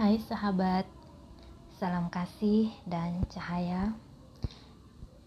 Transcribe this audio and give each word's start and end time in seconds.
Hai 0.00 0.16
sahabat, 0.16 0.88
salam 1.76 2.08
kasih 2.08 2.72
dan 2.88 3.20
cahaya. 3.28 3.92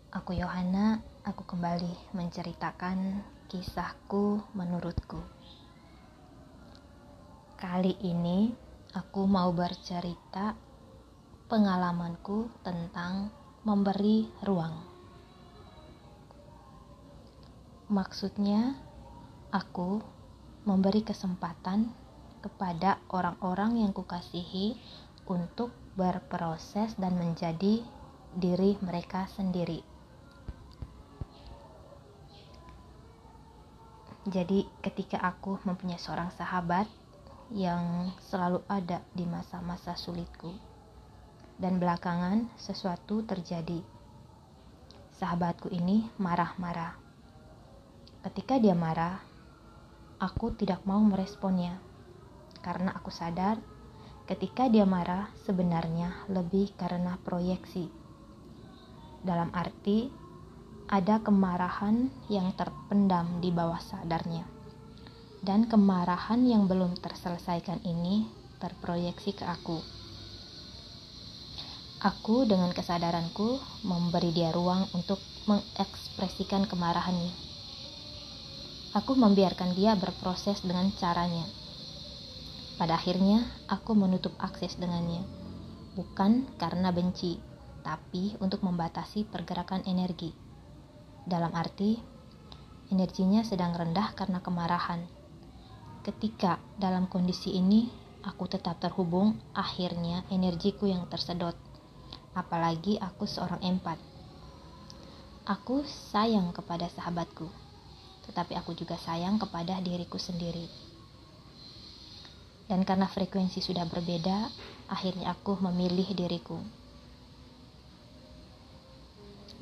Aku 0.09 0.33
Yohana, 0.33 0.97
aku 1.21 1.45
kembali 1.45 1.93
menceritakan 2.17 3.21
kisahku 3.53 4.41
menurutku. 4.57 5.21
Kali 7.53 8.01
ini 8.01 8.49
aku 8.97 9.29
mau 9.29 9.53
bercerita 9.53 10.57
pengalamanku 11.53 12.49
tentang 12.65 13.29
memberi 13.61 14.25
ruang. 14.41 14.73
Maksudnya, 17.93 18.73
aku 19.53 20.01
memberi 20.65 21.05
kesempatan 21.05 21.93
kepada 22.41 22.97
orang-orang 23.13 23.85
yang 23.85 23.93
kukasihi 23.93 24.73
untuk 25.29 25.69
berproses 25.93 26.97
dan 26.97 27.13
menjadi 27.15 27.85
diri 28.33 28.75
mereka 28.81 29.29
sendiri. 29.29 29.85
Jadi, 34.25 34.65
ketika 34.81 35.21
aku 35.21 35.61
mempunyai 35.61 35.99
seorang 36.01 36.33
sahabat 36.33 36.89
yang 37.53 38.09
selalu 38.23 38.65
ada 38.65 39.03
di 39.13 39.27
masa-masa 39.27 39.93
sulitku, 39.93 40.55
dan 41.61 41.77
belakangan 41.77 42.49
sesuatu 42.57 43.21
terjadi, 43.27 43.83
sahabatku 45.19 45.69
ini 45.69 46.09
marah-marah. 46.17 46.97
Ketika 48.25 48.57
dia 48.57 48.73
marah, 48.73 49.21
aku 50.17 50.55
tidak 50.55 50.81
mau 50.87 51.03
meresponnya 51.03 51.92
karena 52.63 52.95
aku 52.95 53.11
sadar 53.11 53.59
ketika 54.23 54.71
dia 54.71 54.87
marah 54.87 55.27
sebenarnya 55.43 56.31
lebih 56.31 56.71
karena 56.79 57.19
proyeksi. 57.27 57.91
Dalam 59.19 59.51
arti, 59.51 60.07
ada 60.87 61.19
kemarahan 61.19 62.07
yang 62.31 62.55
terpendam 62.55 63.43
di 63.43 63.51
bawah 63.51 63.79
sadarnya. 63.83 64.47
Dan 65.43 65.67
kemarahan 65.67 66.47
yang 66.47 66.71
belum 66.71 66.95
terselesaikan 67.03 67.83
ini 67.83 68.23
terproyeksi 68.63 69.35
ke 69.35 69.43
aku. 69.43 69.83
Aku 71.99 72.47
dengan 72.47 72.71
kesadaranku 72.71 73.59
memberi 73.83 74.31
dia 74.31 74.55
ruang 74.55 74.87
untuk 74.95 75.19
mengekspresikan 75.51 76.63
kemarahannya. 76.67 77.31
Aku 78.95 79.19
membiarkan 79.19 79.75
dia 79.75 79.99
berproses 79.99 80.63
dengan 80.63 80.91
caranya 80.95 81.62
pada 82.73 82.97
akhirnya, 82.97 83.45
aku 83.69 83.93
menutup 83.93 84.33
akses 84.41 84.81
dengannya, 84.81 85.21
bukan 85.93 86.49
karena 86.57 86.89
benci, 86.89 87.37
tapi 87.85 88.33
untuk 88.41 88.65
membatasi 88.65 89.29
pergerakan 89.29 89.85
energi. 89.85 90.33
Dalam 91.23 91.53
arti, 91.53 92.01
energinya 92.89 93.45
sedang 93.45 93.77
rendah 93.77 94.17
karena 94.17 94.41
kemarahan. 94.41 95.05
Ketika 96.03 96.59
dalam 96.75 97.07
kondisi 97.07 97.55
ini 97.55 97.87
aku 98.25 98.49
tetap 98.49 98.81
terhubung, 98.81 99.37
akhirnya 99.53 100.25
energiku 100.33 100.89
yang 100.89 101.05
tersedot. 101.07 101.55
Apalagi 102.33 102.97
aku 102.97 103.29
seorang 103.29 103.61
empat. 103.61 104.01
Aku 105.45 105.85
sayang 106.11 106.55
kepada 106.55 106.89
sahabatku, 106.89 107.45
tetapi 108.25 108.57
aku 108.57 108.73
juga 108.73 108.97
sayang 108.97 109.37
kepada 109.37 109.77
diriku 109.83 110.17
sendiri. 110.17 110.82
Dan 112.67 112.87
karena 112.87 113.11
frekuensi 113.11 113.59
sudah 113.59 113.83
berbeda, 113.85 114.47
akhirnya 114.87 115.35
aku 115.35 115.59
memilih 115.59 116.07
diriku. 116.15 116.59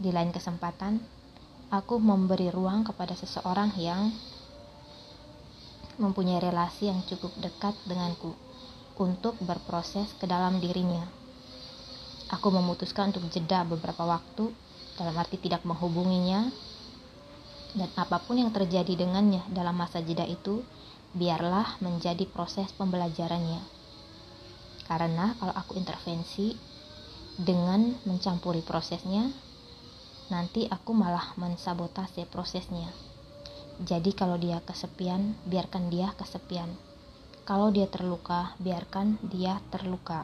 Di 0.01 0.09
lain 0.09 0.33
kesempatan, 0.33 0.97
aku 1.69 2.01
memberi 2.01 2.49
ruang 2.49 2.81
kepada 2.81 3.13
seseorang 3.13 3.73
yang 3.77 4.09
mempunyai 6.01 6.41
relasi 6.41 6.89
yang 6.89 7.05
cukup 7.05 7.29
dekat 7.37 7.77
denganku 7.85 8.33
untuk 8.97 9.37
berproses 9.41 10.09
ke 10.17 10.25
dalam 10.25 10.57
dirinya. 10.57 11.05
Aku 12.33 12.49
memutuskan 12.49 13.11
untuk 13.11 13.27
jeda 13.29 13.61
beberapa 13.67 14.07
waktu, 14.07 14.49
dalam 14.95 15.15
arti 15.19 15.37
tidak 15.37 15.61
menghubunginya, 15.67 16.49
dan 17.75 17.89
apa 17.95 18.19
pun 18.23 18.39
yang 18.39 18.51
terjadi 18.51 18.93
dengannya 18.99 19.43
dalam 19.51 19.75
masa 19.75 20.03
jeda 20.03 20.23
itu 20.27 20.63
biarlah 21.11 21.79
menjadi 21.83 22.23
proses 22.27 22.71
pembelajarannya. 22.75 23.59
Karena 24.87 25.35
kalau 25.39 25.55
aku 25.55 25.75
intervensi 25.75 26.55
dengan 27.35 27.95
mencampuri 28.07 28.63
prosesnya, 28.63 29.27
nanti 30.31 30.67
aku 30.67 30.95
malah 30.95 31.35
mensabotase 31.35 32.27
prosesnya. 32.27 32.91
Jadi 33.81 34.13
kalau 34.13 34.37
dia 34.37 34.61
kesepian, 34.63 35.35
biarkan 35.47 35.89
dia 35.89 36.13
kesepian. 36.15 36.69
Kalau 37.43 37.73
dia 37.73 37.89
terluka, 37.89 38.53
biarkan 38.61 39.17
dia 39.25 39.57
terluka. 39.73 40.23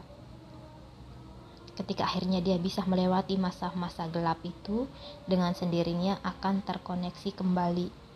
Ketika 1.74 2.06
akhirnya 2.06 2.42
dia 2.42 2.58
bisa 2.58 2.82
melewati 2.86 3.38
masa-masa 3.38 4.06
gelap 4.10 4.38
itu, 4.46 4.86
dengan 5.26 5.54
sendirinya 5.54 6.18
akan 6.22 6.62
terkoneksi 6.66 7.34
kembali 7.34 8.07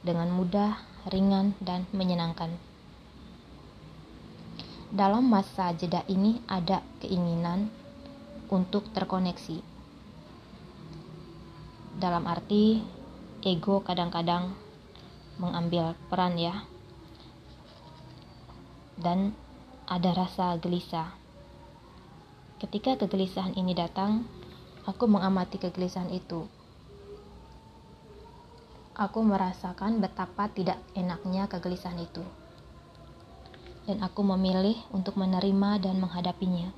dengan 0.00 0.32
mudah 0.32 0.90
ringan, 1.08 1.56
dan 1.64 1.88
menyenangkan. 1.96 2.52
Dalam 4.90 5.24
masa 5.30 5.72
jeda 5.72 6.04
ini 6.10 6.42
ada 6.50 6.82
keinginan 7.00 7.70
untuk 8.50 8.90
terkoneksi. 8.92 9.62
Dalam 11.96 12.26
arti 12.26 12.82
ego 13.46 13.80
kadang-kadang 13.80 14.52
mengambil 15.38 15.94
peran 16.10 16.36
ya. 16.36 16.66
Dan 19.00 19.32
ada 19.88 20.10
rasa 20.12 20.60
gelisah. 20.60 21.16
Ketika 22.60 23.00
kegelisahan 23.00 23.56
ini 23.56 23.72
datang, 23.72 24.28
aku 24.84 25.08
mengamati 25.08 25.56
kegelisahan 25.56 26.12
itu 26.12 26.44
aku 29.00 29.24
merasakan 29.24 30.04
betapa 30.04 30.52
tidak 30.52 30.76
enaknya 30.92 31.48
kegelisahan 31.48 32.04
itu. 32.04 32.20
Dan 33.88 34.04
aku 34.04 34.20
memilih 34.20 34.76
untuk 34.92 35.16
menerima 35.16 35.80
dan 35.80 35.96
menghadapinya. 35.96 36.68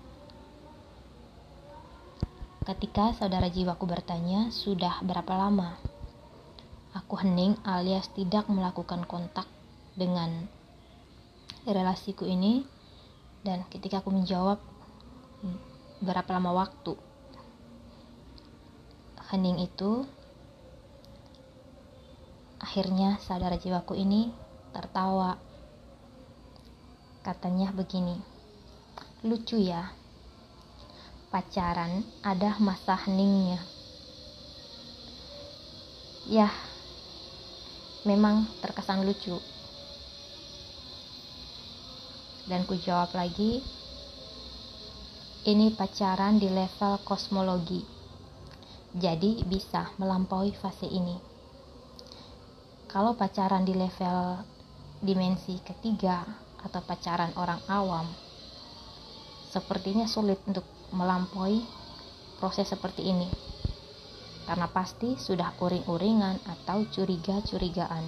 Ketika 2.63 3.11
saudara 3.19 3.51
jiwaku 3.51 3.91
bertanya, 3.91 4.55
sudah 4.55 5.03
berapa 5.03 5.35
lama? 5.35 5.75
Aku 6.95 7.19
hening 7.19 7.59
alias 7.67 8.07
tidak 8.15 8.47
melakukan 8.47 9.03
kontak 9.11 9.51
dengan 9.99 10.47
relasiku 11.67 12.23
ini 12.23 12.63
dan 13.43 13.67
ketika 13.67 13.99
aku 13.99 14.15
menjawab 14.15 14.63
berapa 15.99 16.31
lama 16.39 16.55
waktu 16.55 16.95
hening 19.33 19.65
itu 19.65 20.05
Akhirnya 22.73 23.21
saudara 23.21 23.61
jiwaku 23.61 23.93
ini 24.01 24.33
tertawa. 24.73 25.37
Katanya 27.21 27.69
begini, 27.69 28.17
lucu 29.29 29.61
ya, 29.61 29.93
pacaran 31.29 32.01
ada 32.25 32.57
masa 32.65 32.97
heningnya. 32.97 33.61
Ya, 36.25 36.49
memang 38.09 38.49
terkesan 38.65 39.05
lucu. 39.05 39.37
Dan 42.49 42.65
ku 42.65 42.81
jawab 42.81 43.13
lagi, 43.13 43.61
ini 45.45 45.77
pacaran 45.77 46.41
di 46.41 46.49
level 46.49 47.05
kosmologi. 47.05 47.85
Jadi 48.97 49.45
bisa 49.45 49.93
melampaui 50.01 50.57
fase 50.57 50.89
ini 50.89 51.32
kalau 52.93 53.17
pacaran 53.17 53.65
di 53.65 53.73
level 53.73 54.37
dimensi 55.01 55.57
ketiga 55.65 56.29
atau 56.61 56.85
pacaran 56.85 57.33
orang 57.41 57.65
awam 57.73 58.05
sepertinya 59.49 60.05
sulit 60.05 60.37
untuk 60.45 60.69
melampaui 60.93 61.65
proses 62.37 62.69
seperti 62.69 63.09
ini. 63.09 63.33
Karena 64.45 64.69
pasti 64.69 65.17
sudah 65.17 65.57
uring-uringan 65.57 66.45
atau 66.45 66.85
curiga-curigaan. 66.85 68.05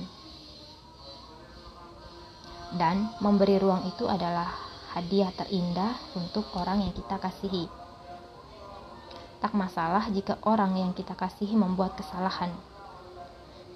Dan 2.77 3.09
memberi 3.25 3.57
ruang 3.57 3.89
itu 3.89 4.05
adalah 4.05 4.53
hadiah 4.93 5.33
terindah 5.33 5.97
untuk 6.13 6.45
orang 6.61 6.85
yang 6.85 6.93
kita 6.93 7.17
kasihi. 7.17 7.71
Tak 9.41 9.57
masalah 9.57 10.13
jika 10.13 10.37
orang 10.45 10.77
yang 10.77 10.93
kita 10.93 11.17
kasihi 11.17 11.57
membuat 11.57 11.97
kesalahan 11.97 12.74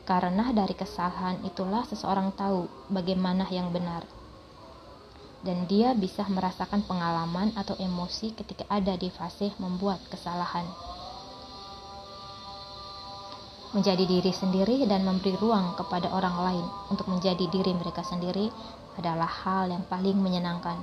karena 0.08 0.56
dari 0.56 0.72
kesalahan 0.72 1.44
itulah 1.44 1.84
seseorang 1.84 2.32
tahu 2.32 2.64
bagaimana 2.88 3.44
yang 3.52 3.68
benar. 3.68 4.08
dan 5.38 5.70
dia 5.70 5.94
bisa 5.94 6.26
merasakan 6.26 6.82
pengalaman 6.82 7.54
atau 7.54 7.78
emosi 7.78 8.34
ketika 8.34 8.66
ada 8.66 8.98
di 8.98 9.06
fase 9.06 9.54
membuat 9.62 10.02
kesalahan. 10.10 10.66
Menjadi 13.70 14.02
diri 14.08 14.32
sendiri 14.32 14.82
dan 14.88 15.04
memberi 15.04 15.36
ruang 15.38 15.76
kepada 15.76 16.10
orang 16.10 16.36
lain 16.42 16.66
untuk 16.90 17.06
menjadi 17.06 17.44
diri 17.52 17.70
mereka 17.76 18.02
sendiri 18.02 18.50
adalah 18.98 19.30
hal 19.30 19.70
yang 19.70 19.84
paling 19.86 20.18
menyenangkan. 20.18 20.80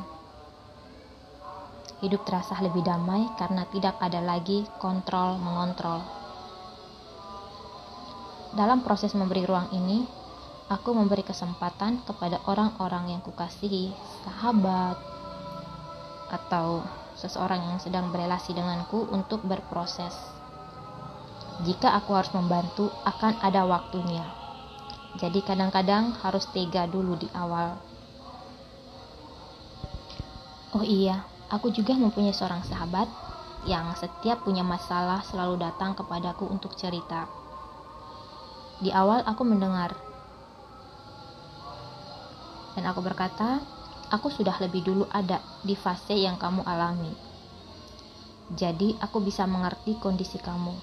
Hidup 1.99 2.23
terasa 2.23 2.55
lebih 2.61 2.85
damai 2.85 3.27
karena 3.35 3.65
tidak 3.73 3.97
ada 3.99 4.21
lagi 4.21 4.63
kontrol 4.79 5.35
mengontrol. 5.41 6.24
Dalam 8.55 8.87
proses 8.87 9.11
memberi 9.11 9.43
ruang 9.43 9.67
ini, 9.75 10.07
aku 10.71 10.95
memberi 10.95 11.27
kesempatan 11.27 12.07
kepada 12.07 12.39
orang-orang 12.47 13.11
yang 13.11 13.19
kukasihi, 13.19 13.91
sahabat, 14.23 14.95
atau 16.31 16.79
seseorang 17.19 17.59
yang 17.59 17.79
sedang 17.83 18.15
berelasi 18.15 18.55
denganku 18.55 19.11
untuk 19.11 19.43
berproses. 19.43 20.15
Jika 21.67 21.99
aku 21.99 22.15
harus 22.15 22.31
membantu, 22.31 22.87
akan 23.03 23.43
ada 23.43 23.67
waktunya. 23.67 24.23
Jadi 25.19 25.43
kadang-kadang 25.43 26.15
harus 26.23 26.47
tega 26.51 26.87
dulu 26.87 27.19
di 27.19 27.27
awal. 27.35 27.75
Oh 30.75 30.83
iya, 30.83 31.27
aku 31.51 31.71
juga 31.75 31.91
mempunyai 31.95 32.35
seorang 32.35 32.63
sahabat 32.63 33.07
yang 33.67 33.91
setiap 33.99 34.47
punya 34.47 34.63
masalah 34.63 35.23
selalu 35.27 35.59
datang 35.59 35.91
kepadaku 35.95 36.47
untuk 36.47 36.75
cerita. 36.79 37.44
Di 38.85 38.93
awal 38.93 39.25
aku 39.25 39.41
mendengar 39.41 39.97
dan 42.77 42.85
aku 42.85 43.01
berkata, 43.01 43.57
aku 44.13 44.29
sudah 44.29 44.61
lebih 44.61 44.85
dulu 44.85 45.09
ada 45.09 45.41
di 45.65 45.73
fase 45.73 46.13
yang 46.13 46.37
kamu 46.37 46.61
alami. 46.61 47.09
Jadi 48.53 48.93
aku 49.01 49.25
bisa 49.25 49.49
mengerti 49.49 49.97
kondisi 49.97 50.37
kamu. 50.37 50.77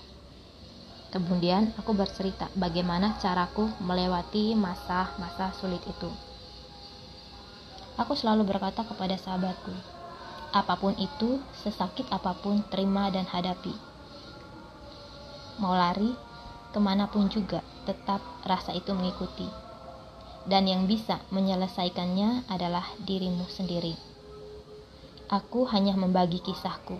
Kemudian 1.15 1.79
aku 1.79 1.95
bercerita 1.95 2.51
bagaimana 2.59 3.15
caraku 3.23 3.71
melewati 3.79 4.59
masa-masa 4.59 5.55
sulit 5.55 5.87
itu. 5.87 6.11
Aku 8.03 8.19
selalu 8.19 8.51
berkata 8.51 8.83
kepada 8.83 9.15
sahabatku, 9.15 9.71
apa 10.51 10.75
pun 10.75 10.99
itu, 10.99 11.39
sesakit 11.63 12.11
apa 12.11 12.35
pun, 12.35 12.67
terima 12.67 13.15
dan 13.15 13.31
hadapi. 13.31 13.79
Mau 15.63 15.77
lari, 15.77 16.32
ke 16.73 16.81
mana 16.81 17.07
pun 17.07 17.29
juga, 17.29 17.61
tetap 17.85 18.25
rasa 18.49 18.73
itu 18.73 18.91
mengikuti 18.97 19.47
dan 20.47 20.67
yang 20.67 20.91
bisa 20.91 21.23
menyelesaikannya 21.31 22.51
adalah 22.51 22.83
dirimu 22.99 23.47
sendiri. 23.47 23.95
Aku 25.31 25.65
hanya 25.71 25.95
membagi 25.95 26.43
kisahku 26.43 26.99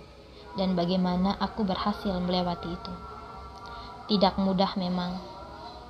dan 0.55 0.79
bagaimana 0.79 1.37
aku 1.43 1.67
berhasil 1.67 2.15
melewati 2.23 2.71
itu. 2.71 2.95
Tidak 4.15 4.39
mudah 4.41 4.77
memang, 4.79 5.19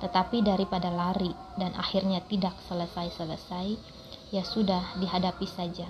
tetapi 0.01 0.43
daripada 0.43 0.91
lari 0.91 1.31
dan 1.55 1.71
akhirnya 1.77 2.23
tidak 2.25 2.55
selesai-selesai, 2.67 3.77
ya 4.33 4.43
sudah 4.43 4.97
dihadapi 4.99 5.47
saja. 5.47 5.87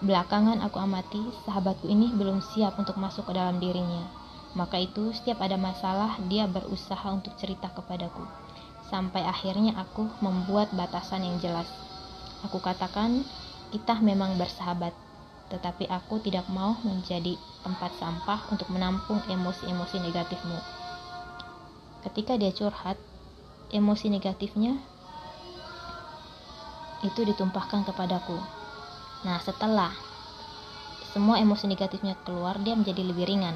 Belakangan 0.00 0.64
aku 0.64 0.80
amati 0.80 1.20
sahabatku 1.44 1.84
ini 1.84 2.08
belum 2.16 2.40
siap 2.40 2.80
untuk 2.80 2.96
masuk 2.96 3.28
ke 3.28 3.36
dalam 3.36 3.60
dirinya. 3.60 4.19
Maka 4.58 4.82
itu 4.82 5.14
setiap 5.14 5.42
ada 5.42 5.54
masalah 5.54 6.18
dia 6.26 6.50
berusaha 6.50 7.06
untuk 7.10 7.36
cerita 7.38 7.70
kepadaku 7.70 8.26
sampai 8.90 9.22
akhirnya 9.22 9.78
aku 9.78 10.10
membuat 10.18 10.74
batasan 10.74 11.22
yang 11.22 11.38
jelas. 11.38 11.70
Aku 12.42 12.58
katakan, 12.58 13.22
kita 13.70 14.02
memang 14.02 14.34
bersahabat, 14.34 14.90
tetapi 15.54 15.86
aku 15.86 16.18
tidak 16.18 16.50
mau 16.50 16.74
menjadi 16.82 17.38
tempat 17.62 17.94
sampah 18.02 18.50
untuk 18.50 18.66
menampung 18.74 19.22
emosi-emosi 19.30 19.96
negatifmu. 20.02 20.58
Ketika 22.02 22.34
dia 22.34 22.50
curhat, 22.50 22.98
emosi 23.70 24.10
negatifnya 24.10 24.74
itu 27.06 27.22
ditumpahkan 27.22 27.86
kepadaku. 27.86 28.36
Nah, 29.22 29.38
setelah 29.38 29.94
semua 31.14 31.38
emosi 31.38 31.70
negatifnya 31.70 32.18
keluar, 32.26 32.58
dia 32.58 32.74
menjadi 32.74 33.06
lebih 33.06 33.28
ringan. 33.28 33.54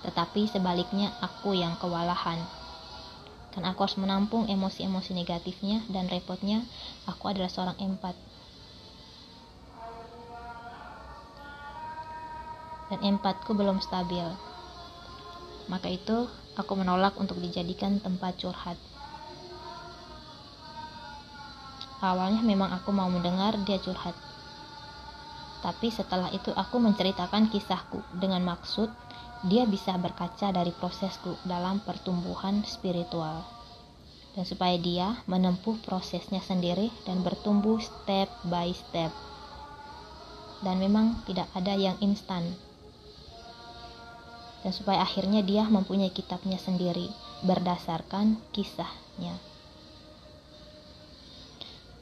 Tetapi 0.00 0.48
sebaliknya, 0.48 1.12
aku 1.20 1.52
yang 1.52 1.76
kewalahan. 1.76 2.40
Kan 3.50 3.66
aku 3.66 3.82
harus 3.82 3.98
menampung 3.98 4.46
emosi-emosi 4.46 5.10
negatifnya 5.10 5.82
dan 5.90 6.06
repotnya 6.06 6.62
aku 7.10 7.34
adalah 7.34 7.50
seorang 7.50 7.76
empat. 7.76 8.14
Dan 12.94 12.98
empatku 13.14 13.54
belum 13.54 13.82
stabil. 13.82 14.26
Maka 15.70 15.86
itu 15.90 16.26
aku 16.58 16.72
menolak 16.74 17.14
untuk 17.18 17.38
dijadikan 17.38 18.02
tempat 18.02 18.38
curhat. 18.38 18.78
Awalnya 22.00 22.40
memang 22.40 22.72
aku 22.72 22.90
mau 22.96 23.06
mendengar 23.12 23.54
dia 23.62 23.76
curhat. 23.76 24.16
Tapi 25.60 25.92
setelah 25.92 26.32
itu 26.32 26.48
aku 26.56 26.80
menceritakan 26.80 27.52
kisahku 27.52 28.00
dengan 28.16 28.40
maksud 28.48 28.88
dia 29.40 29.64
bisa 29.64 29.96
berkaca 29.96 30.52
dari 30.52 30.68
prosesku 30.68 31.32
dalam 31.48 31.80
pertumbuhan 31.80 32.60
spiritual. 32.68 33.40
Dan 34.36 34.44
supaya 34.44 34.76
dia 34.76 35.24
menempuh 35.24 35.80
prosesnya 35.80 36.44
sendiri 36.44 36.92
dan 37.08 37.24
bertumbuh 37.24 37.80
step 37.80 38.28
by 38.46 38.68
step. 38.76 39.10
Dan 40.60 40.76
memang 40.76 41.24
tidak 41.24 41.48
ada 41.56 41.72
yang 41.72 41.96
instan. 42.04 42.52
Dan 44.60 44.76
supaya 44.76 45.00
akhirnya 45.00 45.40
dia 45.40 45.64
mempunyai 45.64 46.12
kitabnya 46.12 46.60
sendiri 46.60 47.08
berdasarkan 47.40 48.36
kisahnya. 48.52 49.40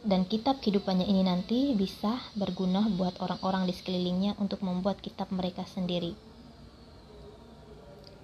Dan 0.03 0.27
kitab 0.27 0.59
kehidupannya 0.59 1.07
ini 1.07 1.23
nanti 1.23 1.71
bisa 1.79 2.19
berguna 2.35 2.91
buat 2.91 3.15
orang-orang 3.23 3.71
di 3.71 3.75
sekelilingnya 3.79 4.35
untuk 4.43 4.59
membuat 4.67 4.99
kitab 4.99 5.31
mereka 5.31 5.63
sendiri 5.71 6.28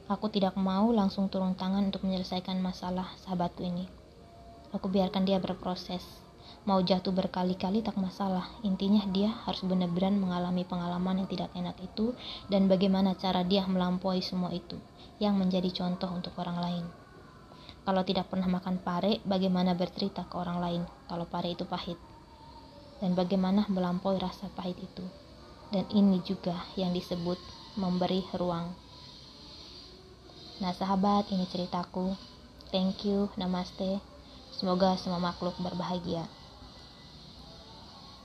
Aku 0.05 0.29
tidak 0.29 0.53
mau 0.61 0.93
langsung 0.93 1.33
turun 1.33 1.57
tangan 1.57 1.89
untuk 1.89 2.05
menyelesaikan 2.05 2.61
masalah 2.61 3.17
sahabatku 3.25 3.65
ini. 3.65 3.89
Aku 4.77 4.93
biarkan 4.93 5.25
dia 5.25 5.41
berproses. 5.41 6.05
Mau 6.69 6.85
jatuh 6.85 7.09
berkali-kali 7.09 7.81
tak 7.81 7.97
masalah. 7.97 8.45
Intinya 8.61 9.01
dia 9.09 9.33
harus 9.49 9.65
benar-benar 9.65 10.13
mengalami 10.13 10.61
pengalaman 10.69 11.25
yang 11.25 11.29
tidak 11.33 11.49
enak 11.57 11.81
itu 11.81 12.13
dan 12.53 12.69
bagaimana 12.69 13.17
cara 13.17 13.49
dia 13.49 13.65
melampaui 13.65 14.21
semua 14.21 14.53
itu 14.53 14.77
yang 15.25 15.41
menjadi 15.41 15.73
contoh 15.73 16.13
untuk 16.13 16.37
orang 16.37 16.61
lain. 16.61 16.85
Kalau 17.89 18.05
tidak 18.05 18.29
pernah 18.29 18.61
makan 18.61 18.85
pare, 18.85 19.25
bagaimana 19.25 19.73
bercerita 19.73 20.29
ke 20.29 20.37
orang 20.37 20.61
lain 20.61 20.83
kalau 21.09 21.25
pare 21.25 21.57
itu 21.57 21.65
pahit? 21.65 21.97
Dan 23.01 23.17
bagaimana 23.17 23.65
melampaui 23.73 24.21
rasa 24.21 24.53
pahit 24.53 24.77
itu? 24.85 25.05
Dan 25.73 25.89
ini 25.97 26.21
juga 26.21 26.61
yang 26.77 26.93
disebut 26.93 27.41
memberi 27.81 28.21
ruang 28.37 28.85
Nah 30.65 30.73
sahabat 30.73 31.29
ini 31.29 31.45
ceritaku. 31.45 32.17
Thank 32.73 33.05
you, 33.05 33.29
namaste. 33.37 34.01
Semoga 34.49 34.97
semua 34.97 35.21
makhluk 35.21 35.53
berbahagia. 35.61 36.25